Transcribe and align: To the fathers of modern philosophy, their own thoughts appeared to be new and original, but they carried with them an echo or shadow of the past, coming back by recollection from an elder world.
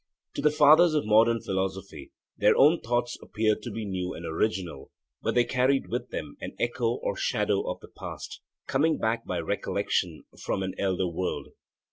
To 0.33 0.41
the 0.41 0.49
fathers 0.49 0.95
of 0.95 1.05
modern 1.05 1.41
philosophy, 1.43 2.11
their 2.35 2.57
own 2.57 2.79
thoughts 2.81 3.19
appeared 3.21 3.61
to 3.61 3.69
be 3.69 3.85
new 3.85 4.15
and 4.15 4.25
original, 4.25 4.89
but 5.21 5.35
they 5.35 5.43
carried 5.43 5.89
with 5.89 6.09
them 6.09 6.37
an 6.41 6.55
echo 6.59 6.95
or 7.03 7.15
shadow 7.15 7.69
of 7.69 7.81
the 7.81 7.87
past, 7.87 8.41
coming 8.65 8.97
back 8.97 9.27
by 9.27 9.37
recollection 9.39 10.23
from 10.43 10.63
an 10.63 10.73
elder 10.79 11.05
world. 11.07 11.49